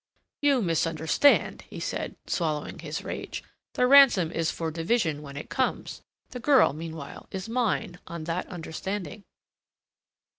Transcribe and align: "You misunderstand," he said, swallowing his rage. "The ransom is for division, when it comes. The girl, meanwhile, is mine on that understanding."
"You 0.41 0.63
misunderstand," 0.63 1.61
he 1.69 1.79
said, 1.79 2.15
swallowing 2.25 2.79
his 2.79 3.03
rage. 3.03 3.43
"The 3.73 3.85
ransom 3.85 4.31
is 4.31 4.49
for 4.49 4.71
division, 4.71 5.21
when 5.21 5.37
it 5.37 5.51
comes. 5.51 6.01
The 6.31 6.39
girl, 6.39 6.73
meanwhile, 6.73 7.27
is 7.29 7.47
mine 7.47 7.99
on 8.07 8.23
that 8.23 8.47
understanding." 8.47 9.25